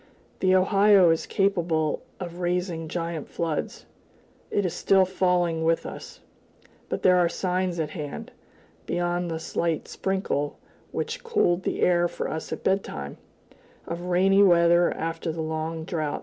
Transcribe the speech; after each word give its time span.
The 0.39 0.55
Ohio 0.55 1.11
is 1.11 1.27
capable 1.27 2.01
of 2.19 2.39
raising 2.39 2.87
giant 2.87 3.29
floods; 3.29 3.85
it 4.49 4.65
is 4.65 4.73
still 4.73 5.05
falling 5.05 5.63
with 5.63 5.85
us, 5.85 6.21
but 6.89 7.03
there 7.03 7.17
are 7.17 7.29
signs 7.29 7.79
at 7.79 7.91
hand, 7.91 8.31
beyond 8.87 9.29
the 9.29 9.37
slight 9.37 9.87
sprinkle 9.87 10.57
which 10.91 11.23
cooled 11.23 11.61
the 11.61 11.81
air 11.81 12.07
for 12.07 12.27
us 12.27 12.51
at 12.51 12.63
bedtime, 12.63 13.17
of 13.85 14.01
rainy 14.07 14.41
weather 14.41 14.91
after 14.91 15.31
the 15.31 15.41
long 15.43 15.83
drouth. 15.85 16.19